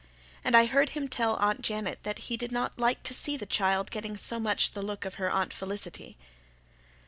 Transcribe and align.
And 0.43 0.57
I 0.57 0.65
heard 0.65 0.89
him 0.97 1.07
tell 1.07 1.35
Aunt 1.35 1.61
Janet 1.61 1.99
that 2.01 2.17
he 2.25 2.35
did 2.35 2.51
not 2.51 2.79
like 2.79 3.03
to 3.03 3.13
see 3.13 3.37
the 3.37 3.45
child 3.45 3.91
getting 3.91 4.17
so 4.17 4.39
much 4.39 4.71
the 4.71 4.81
look 4.81 5.05
of 5.05 5.13
her 5.21 5.29
Aunt 5.29 5.53
Felicity. 5.53 6.17